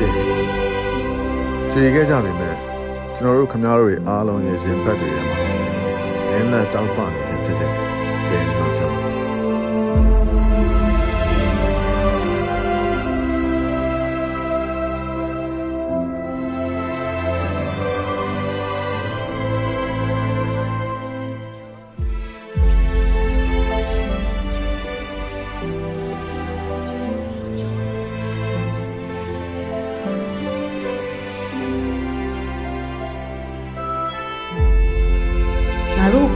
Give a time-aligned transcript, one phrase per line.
[0.00, 0.14] ကျင်း
[1.72, 2.56] ကြွေခဲ့ကြပြီမဲ့
[3.16, 5.38] ကျွန်တော်တို့ခမားတို့ရဲ့အားလုံးရဲ့ရင်ဘတ်တွေထဲမှာ
[6.30, 7.89] လင်းလက်တောက်ပနေစေဖြစ်တဲ့ကျ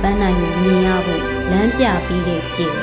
[0.04, 2.74] ပန်းနိုင်ကိုမြင်ရဖို့လမ်းပြပြီးတဲ့ကြည်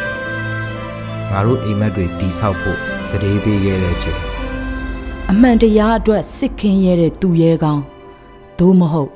[1.31, 4.19] ငါတို့အိမ်မက်တွေတီဆောက်ဖို့စတေးပေးခဲ့တဲ့ချိန်
[5.31, 7.83] အမှန်တရားအတွက်စစ်ခင်းရတဲ့သူရဲကောင်း
[8.59, 9.11] သို့မဟုတ်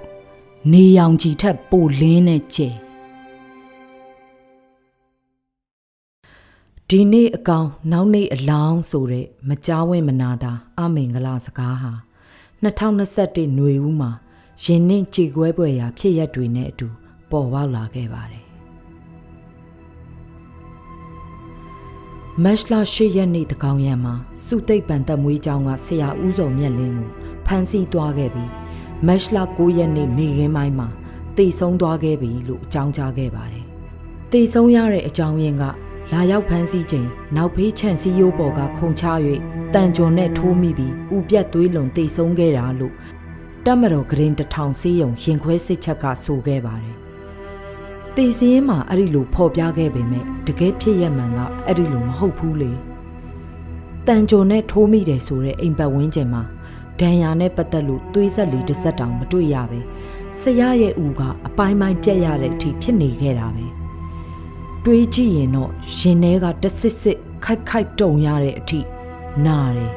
[0.71, 2.69] နေရောင်ကြီးထက်ပိုလင်းတဲ့ကျဲ
[6.89, 11.91] ဒီနေ့အကောင်နောက်နေ့အလောင်းဆိုတဲ့မကြောက်ဝင်မနာတာအမင်္ဂလာစကားဟာ
[12.63, 14.11] 2021ຫນွေဦးမှာ
[14.63, 16.89] ရင်နှင့်ကြေကွဲပွဲရာဖြစ်ရက်တွေနဲ့အတူ
[17.31, 18.45] ပေါ်ပေါက်လာခဲ့ပါတယ်
[22.43, 24.13] မတ်လ8ရက်နေ့တကောင်ရံမှာ
[24.45, 27.09] စုတိတ်ပန်သက်မွေးကျောင်းကဆရာဦးစုံမြတ်လင်းကို
[27.45, 28.51] ဖမ်းဆီးသွားခဲ့ပြီး
[29.07, 30.87] မတ်လ9ရက်နေ့နေခင်းပိုင်းမှာ
[31.37, 33.65] တေဆုံးသွားခဲ့ပြီလို့အကြောင်းကြားခဲ့ပါတယ်။
[34.31, 35.63] တေဆုံးရတဲ့အကြောင်းရင်းက
[36.13, 39.05] လာရောက်ဖမ်းဆီးချိန်နောက်ဖေးချန့်စည်းရိုးပေါ်ကခုံချ၍
[39.73, 42.93] တန်ကြွန်နဲ့ထိုးမိပြီးဥပြတ်သွေးလုံတေဆုံးခဲ့တာလို့
[43.65, 46.97] တက်မတော်ဂရင်တထောင်စေးရုံရင်ခွဲစစ်ချက်ကဆိုခဲ့ပါတယ်။
[48.17, 52.71] တေစင်းမှာအဲ့ဒီလိုဖော်ပြခဲ့ပေမဲ့တကယ်ဖြစ်ရမှန်ကအဲ့ဒီလိုမဟုတ်ဘူးလေ။
[54.07, 56.43] တန်ကြုံနဲ့ထိုးမိတယ်ဆိုတဲ့အိမ်ပတ်ဝန်းကျင်မှာ
[56.99, 59.79] ဒဏ်ရာနဲ့ပတ်သက်လို့သွေးဆက်လေးတစ်ဆက်တောင်မတွေ့ရပဲ
[60.39, 63.65] ဆရာရဲ့ဦးကအပိုင်းပိုင်းပြက်ရတဲ့အထိဖြစ်နေခဲ့တာပဲ
[64.83, 68.79] တွေးကြည့်ရင်တော့ရင်ထဲကတဆစ်စစ်ခိုက်ခိုက်တုံရတဲ့အထိ
[69.45, 69.93] နာတယ်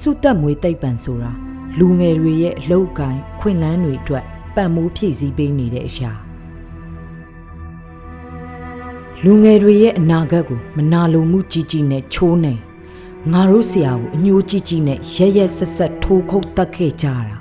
[0.00, 1.30] စုတက်မွေတိတ်ပံဆိုတာ
[1.78, 6.23] လူငယ်တွေရဲ့အလောက်ကိုင်းခွင်လန်းတွေအတွက်ပံ့မိုးဖြည့်ဆည်းပေးနေတဲ့အရာ
[9.26, 12.54] လူငယ်တွေရဲ့အနာဂတ်ကိုမနာလိုမှုကြီးကြီးနဲ့ချိုးနေ
[13.32, 17.36] ငါတို့ဆရာကိုအညိုးကြီးကြီးနဲ့ရဲရဲဆက်ဆက်ထိုးခုတ်တက်ခဲ့ကြတာ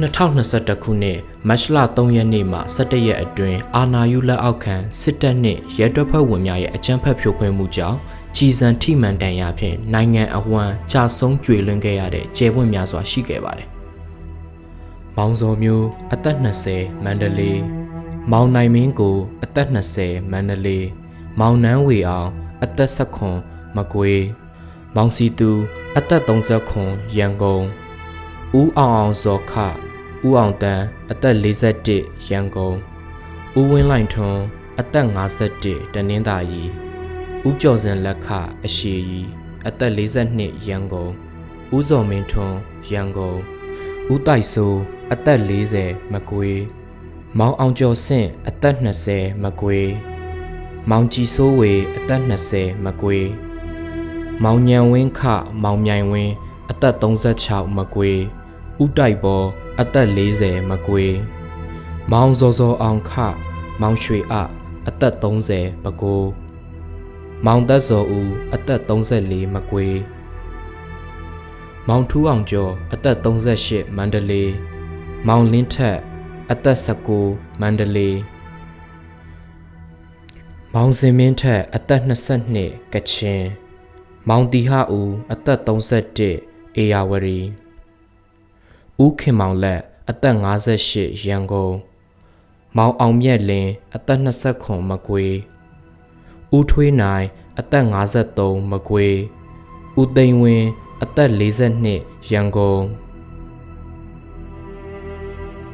[0.00, 7.98] 2021ခုနှစ်မတ်လ3ရက်နေ့မှ17ရက်အတွင်းအာနာယူလက်အောက်ခံစစ်တပ်နှင့်ရဲတပ်ဖွဲ့ဝင်များရဲ့အကြမ်းဖက်ဖြိုခွင်းမှုကြောင့်
[8.36, 13.68] ကြီးစံထိမှန်တန်ရာဖြင့်နိုင်ငံအဝန်းကြာဆုံးကျွေလွန်ခဲ့ရတဲ့ကျဲပွင့်များစွာရှိခဲ့ပါတယ်။
[15.16, 16.36] မောင်စောမျိုးအသက်
[16.70, 17.79] 20မန္တလေး
[18.28, 19.68] မောင်နိုင်မင်းကို အသက်
[20.00, 20.86] 20မန္တလေး
[21.40, 22.28] မောင်နန်းဝေအောင်
[22.62, 22.90] အသက်
[23.32, 24.24] 19မကွေး
[24.94, 25.50] မောင်စီသူ
[25.96, 26.22] အသက်
[26.68, 27.64] 39ရန်ကုန်
[28.58, 29.52] ဦးအောင်အောင်ဇော်ခ
[30.26, 31.34] ဦးအောင်တန်းအသက်
[31.84, 32.76] 41ရန်ကုန်
[33.58, 34.40] ဦးဝင်းလိုက်ထွန်း
[34.80, 35.06] အသက်
[35.50, 36.64] 51တနင်္သာရီ
[37.46, 38.28] ဦးကျော်စင်လက်ခ
[38.64, 39.22] အရှိရီ
[39.68, 39.92] အသက်
[40.30, 41.12] 42ရန်ကုန်
[41.76, 42.58] ဦးစော်မင်းထွန်း
[42.90, 43.38] ရန်ကုန်
[44.12, 44.78] ဦးတိုက်စိုး
[45.12, 45.38] အသက်
[45.76, 46.79] 40မကွေး
[47.38, 48.76] မောင်အောင်ကျော်ဆင့်အသက်
[49.08, 49.92] 20မကွေး
[50.90, 52.22] မောင်ကြည်စိုးဝေအသက်
[52.54, 53.28] 20မကွေး
[54.42, 55.20] မောင်ညံဝင်းခ
[55.62, 56.32] မောင်မြိုင်ဝင်း
[56.70, 56.94] အသက်
[57.36, 58.20] 36မကွေး
[58.82, 59.46] ဦးတိုက်ပေါ်
[59.80, 61.14] အသက်40မကွေး
[62.12, 63.12] မောင်စောစောအောင်ခ
[63.80, 64.34] မောင်ရွှေအ
[64.88, 65.14] အသက်
[65.52, 66.28] 30ပကိုး
[67.46, 69.98] မောင်သက်စောဦးအသက်34မကွေး
[71.88, 73.16] မောင်ထူးအောင်ကျော်အသက်
[73.54, 74.52] 38မန္တလေး
[75.26, 75.98] မောင်လင်းထက်
[76.52, 76.78] အသက်
[77.20, 78.18] 19မန္တလေး
[80.74, 82.00] မောင်စင်မင်းထက်အသက်
[82.46, 83.42] 22ကချင်
[84.28, 85.58] မောင်တီဟဦးအသက်
[86.16, 87.40] 31အေယာဝရီ
[89.02, 89.80] ဦးခင်မောင်လက်
[90.10, 90.36] အသက်
[90.80, 91.74] 58ရန်ကုန်
[92.76, 94.18] မောင်အောင်မြတ်လင်းအသက်
[94.54, 95.34] 29မကွေး
[96.56, 97.26] ဦးထွေးနိုင်
[97.58, 97.84] အသက်
[98.28, 99.16] 53မကွေး
[100.00, 100.68] ဦးသိန်းဝင်း
[101.02, 101.30] အသက်
[101.80, 102.80] 42ရန်ကုန်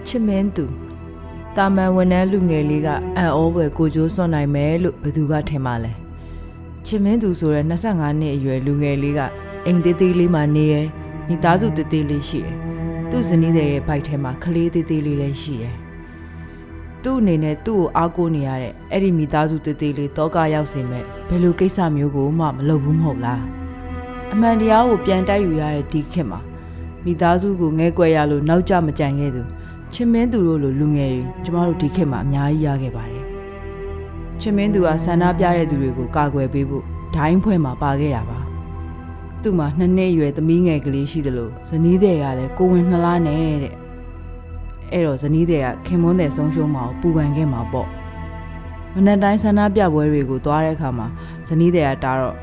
[0.08, 0.64] ချစ်မင်းသူ
[1.56, 5.92] တာမန်ဝန်ထမ်းလူငယ်လေးကအံ့ဩဖွယ်ကိုကြိုးစွန့်နိုင်မယ်လို့ဘယ်သူကထင်ပါလဲ
[6.86, 9.20] ချစ်မင်းသူဆိုတဲ့25နှစ်အရွယ်လူငယ်လေးက
[9.66, 10.86] အိမ်သေးသေးလေးမှာနေတယ်
[11.28, 12.54] မိသားစုသေးသေးလေးရှိတယ်
[13.10, 15.74] သူ့ဇနီးတဲ့ရဲ့ဘိုက်ထဲမှာကလေးသေးသေးလေးလည်းရှိတယ်
[17.02, 23.42] သူ့အနေနဲ့သူ့ကိုအားကိုးနေရတဲ့အဲ့ဒီမိသားစုသေးသေးလေးတောကရောက်စေမဲ့ဘယ်လိုကိစ္စမျိုးကိုမှမလုပ်ဘူးမဟုတ်လား
[24.32, 26.40] အမှန်တရားကိုပြန်တိုက်ယူရတဲ့ဒီခေတ်မှာ
[27.04, 29.42] မိသားစုကိုငဲကွယ်ရလို့နောက်ကျမကြံခဲ့သူ
[29.98, 33.24] ချင်းမင်းသူတို့လိုလူငယ်တွေကျမတို့ဒီခေတ်မှာအများကြီးရခဲ့ပါတယ်။
[34.40, 36.84] ချင်းမင်းသူကဆန္ဒပြတဲ့သူတွေကိုကာကွယ်ပေးဖို့
[37.16, 38.38] ဒိုင်းဖွဲ့မှာပါခဲ့တာပါ။
[39.42, 43.74] သူ့မှာနှစ်နှစ်အရွယ်သမီးငယ်ကလေးရှိသလိုဇနီးတဲ့ကလည်းကိုဝင်နှလားနဲ့တဲ့။
[44.92, 47.88] အဲ့တော့ဇနီးတဲ့ကခင်မွန်းတဲ့ဆုံးရှုံးမှာကိုပူပန်ခဲ့မှာပေါ့။
[48.94, 51.06] မနက်တိုင်းဆန္ဒပြပွဲတွေကိုသွားတဲ့အခါမှာ
[51.48, 52.36] ဇနီးတဲ့ကတားတော့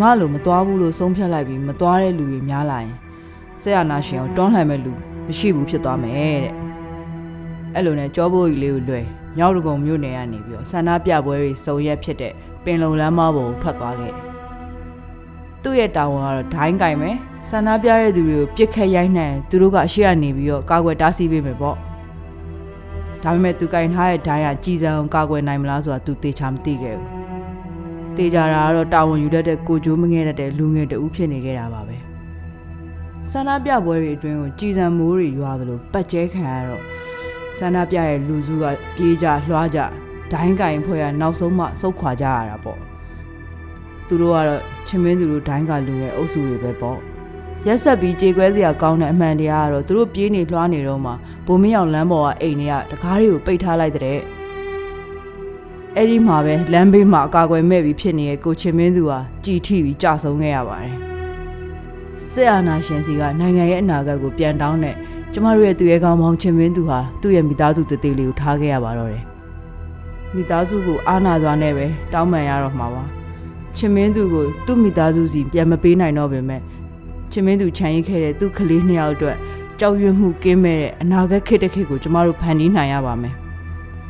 [0.00, 2.94] ငါလိုမသွားဘူးလို့ဆုံးဖြတ်လိုက်ပြီးမသွားတဲ့လူတွေများလာရင်
[3.62, 4.94] ဆက်ရနာရှင်ကိုတွန်းလှန်မဲ့လူ
[5.30, 6.52] မရှိဘူးဖြစ်သွားမယ်တဲ့
[7.74, 9.06] အဲ့လိုနဲ့ကြောဘိုးကြီးလေးကိုလွယ်
[9.36, 12.32] မြောက်တကုံမြို့နယ်ကနေပြီးတော့ဆန္ဒပြပွဲတွေစုံရက်ဖြစ်တဲ့
[12.64, 14.24] ပင်လုံလမ်းမပေါ်ကိုထွက်သွားခဲ့တယ်
[15.62, 17.16] သူ့ရဲ့တာဝန်ကတော့ဒိုင်းကင်မယ်
[17.48, 21.76] ဆန္ဒပြတဲ့သူတွေကိုပြစ်ခတ်ရိုက်နှံသူတို့ကအရှိကနေပြီးတော့ကာကွယ်တားဆီးပေးမယ်ပေါ့
[23.22, 27.08] ဒါပေမဲ့သူကင်ထားတဲ့ဒိုင်းကကြည်စံအောင်ကာကွယ်နိုင်မလားဆိုတာသူသေချာမသိခဲ့ဘူး
[28.16, 32.09] တေကြတာကတော့တာဝန်ယူတတ်တဲ့ကိုကျိုးမငဲတတ်တဲ့လူငယ်တဦးဖြစ်နေခဲ့တာပါပဲ
[33.28, 36.84] ဆန္ဒပြပွဲတွေအတွင်းကိုကြည်စံမိုးတွေရွာသလိုပတ်ကျဲခံရတော့
[37.58, 38.64] ဆန္ဒပြရဲ့လူစုက
[38.96, 39.78] ပြေးကြလွှားကြ
[40.32, 42.78] ဒိုင်းကင်ဖွဲ့ရနောက်ဆုံးမှစုတ်ခွာကြရတာပေါ့
[44.06, 46.98] သူတို့ကတော့ချင်းမင်းသူတို့ဒိုင်းကလူငယ်အုပ်စုတွေပဲပေါ့
[47.66, 51.12] ရက်ဆက်ပြီးကြေကွဲစရာကောင်းတဲ့အမှန်တရားကတော့သူတို့ပြေးနေလွှားနေတော့မှ
[51.46, 54.18] ဘုံမင်းအောင်လမ်းပေါ်ကအိမ်တွေကတကားတွေကိုပိတ်ထားလိုက်တဲ့
[55.96, 60.96] အဲ့ဒီမှာပဲလမ်းဘေးမှာအကာအကွယ်မဲ့ပြီးဖြစ်နေတဲ့ကိုချင်မင်းသူဟာကြည်ထိပြီးကြာဆုံးခဲ့ရပါတယ်။
[62.32, 64.96] စစ်အာဏာရှင်စီကနိုင်ငံရဲ့အနာဂတ်ကိုပြန်တောင်းတဲ့
[65.32, 69.24] ကျမတို့ရဲ့သူရဲ့ကောင်းမောင်ချင်မင်းသူဟာသူ့ရဲ့မိသားစုတသေးလေးကိုထားခဲ့ရပါတော့တယ်။
[70.34, 73.02] မိသားစုကိုအာဏာစွာနဲ့ပဲတောင်းပန်ရတော့မှာပါ။
[73.76, 76.60] ချင်မင်းသူကိုသူ့မိသားစုစီပြန်မပေးနိုင်တော့ပေမဲ့
[77.30, 79.36] ချင်မင်းသူခြံရိပ်ခဲ့တဲ့သူ့ကလေးနှစ်ယောက်အတွက်
[79.80, 83.34] ကြောက်ရွံ့မှုကင်းမဲ့တဲ့အနာဂတ်ခေတ်တစ်ခေတ်ကိုကျမတို့ဖန်တီးနိုင်ရပါမယ်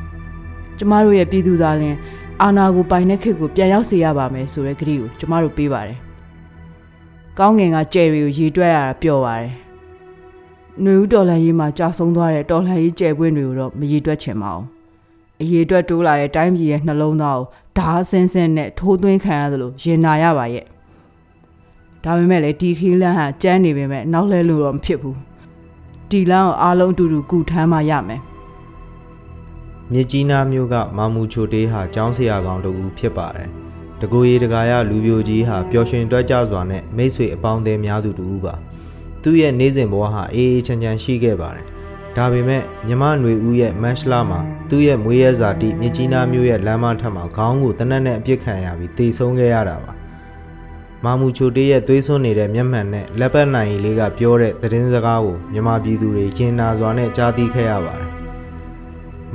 [0.78, 1.96] ။ကျမတို့ရဲ့ပြည်သူသားလင်
[2.42, 5.98] အာနာကိုပိုင်တဲ့ခေတ်ကိုပြန်ရောက်စေရပါမယ်ဆိုတဲ့ကတိကိုကျမတို့ပေးပါတယ်။
[7.38, 9.52] ကောင်းငင်ကကြယ်တွေကိုရေတွက်ရတာပျော်ပါတယ်။
[10.82, 14.64] ຫນွေဦးတော်လန်ရေးမှာကြာဆုံးသွားတဲ့တော်လန်ရေးကြယ်ပွင့်တွေကိုတော့မရေတွက်ချင်ပါဘူး။
[15.42, 17.46] အရေတွက်တိုးလာတဲ့တိုင်းပြည်ရဲ့နှလုံးသားကို
[17.78, 20.64] ဓာအဆင်းဆင်းနဲ့ထိုးသွင်းခံရသလိုရင်နာရပါရဲ့။
[22.04, 25.16] ဒါပေမဲ့လည်းဒီခီးလန်းဟာကြမ်းနေပေမဲ့နောက်လဲလို့တော့မဖြစ်ဘူး။
[26.10, 28.20] ဒီလန်းကိုအားလုံးအတူတူကူထမ်းမှရမယ်။
[29.92, 33.50] မြစ်ကြီးနားမြို့ကမာမူချိုတေးဟာကျောင်းဆရာကောင်တူဖြစ်ပါတယ်။
[34.00, 38.54] တကူရီတကာရလူပြိုကြီးဟာပျော်ရွှင်တွက်ကြစွာနဲ့မိတ်ဆွေအပေါင်းအသင်းများသူတူပါ။
[39.22, 41.66] သူ့ရဲ့နေ့စဉ်ဘဝဟာအေးအေးချမ်းချမ်းရှိခဲ့ပါတယ်။
[42.16, 49.92] ဒါပေမဲ့မြမຫນွေဦးရဲ့မတ်ရှလာမှာသူ့ရဲ့မွေးရဲဇာတိမြစ်ကြီးနားမြို့ရဲ့လမ်းမထက်မှာခေါင်းကိုတနက်နဲ့အပြစ်ခံရပြီးတေဆုံးခဲ့ရတာပါ။
[51.04, 58.10] မာမူချိုတေးရဲ့သွေးစွန်းနေတဲ့မျက်မှန်နဲ့လက်ပတ်နိုင်လေးကပြောတဲ့သတင်းစကားကိုမြမပြည်သူတွေရင်နာစွာနဲ့ကြားသိခဲ့ရပါတယ်။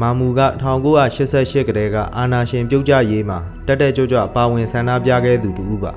[0.01, 0.41] မာမူက
[0.89, 5.93] 1988ကတည်းကအာနာရှင်ပြုတ်ကြရေးမှာတက်တက်ကြွကြွပါဝင်ဆန္ဒပြခဲ့သူတူပါ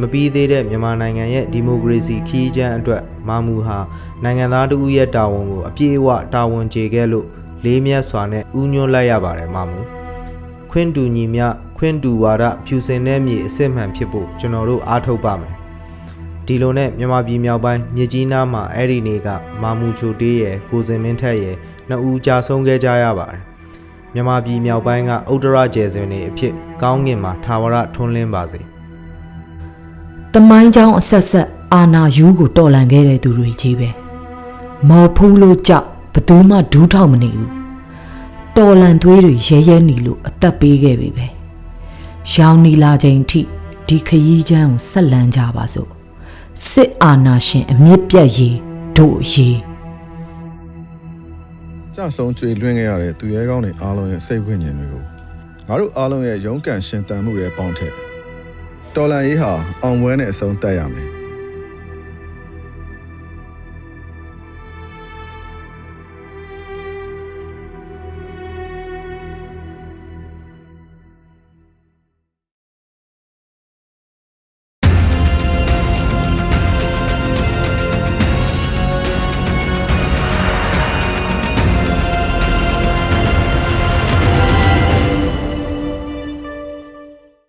[0.00, 3.78] မပြီးသေးတဲ့မြန်မာနိုင်ငံရဲ့ဒီမိုကရေစီခီးချမ်းအတွက်မာမူဟာ
[4.24, 7.26] နိုင်ငံသားတဦးရဲ့တာဝန်ကိုအပြည့်အဝတာဝန်ကျေခဲ့လို့
[7.64, 9.80] လေးမြတ်စွာနဲ့ဥညွှန်းလိုက်ရပါတယ်မာမူ
[10.70, 11.46] ခွင့်တူညီမျှ
[11.76, 15.54] ခွင့်တူဝါဒဖြူစင်တဲ့မြေအစစ်မှန်ဖြစ်ဖို့ကျွန်တော်တို့အားထုတ်ပါမယ်
[16.46, 19.28] ဒီလိုနဲ့မြန်မာပြည်မြောက်ပိုင်းမြကြီးနားမှာအဲ့ဒီနေ့က
[19.62, 21.56] မာမူချိုတေးရဲ့ကိုစင်မင်းထက်ရဲ့
[21.88, 23.40] နှစ်ဦးကြာဆုံးခဲ့ကြရပါတယ်။
[24.14, 26.52] မြန်မာပြည်မြောက်ပိုင်းကဥတ္တရကျယ်စွင်တွေအဖြစ်
[26.82, 28.60] ကောင်းကင်မှာထာဝရထွန်းလင်းပါစေ။
[30.32, 33.88] တမိုင်းကြောင်းအဆက်ဆက်အာနာယူကိုတော်လှန်ခဲ့တဲ့သူတွေကြီးပဲ။
[34.88, 37.52] မော်ဖူးလို့ကြောက်ဘသူမှဒူးထောက်မနေဘူး။
[38.56, 41.26] တော်လန်သွေးတွေရဲရဲနေလို့အသက်ပေးခဲ့ပြီပဲ။
[42.34, 43.40] ရောင်နီလာချိန်ထိ
[43.88, 45.95] ဒီခရီးချမ်းကိုဆက်လန်းကြပါစို့
[46.64, 48.56] စစ်အာနာရှင်အမြင့်ပြတ်ရေး
[48.96, 49.58] တို့ရေး
[51.94, 55.02] ကြဆုံးကြွေလွင့်ခဲ့ရတဲ့သူရဲကောင်းတွေအားလုံးရဲ့စိတ်ဝိညာဉ်တွေကို
[55.68, 57.94] ငါတို့အားလုံးရဲ့ရုန်းကန်ရှင်သန်မှုတွေပေါင်းထက်
[58.94, 61.15] တော်လန်ရေးဟာအောင်ပွဲနဲ့အဆုံးသတ်ရမယ်